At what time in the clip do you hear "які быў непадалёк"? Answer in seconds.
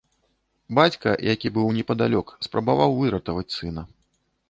1.33-2.35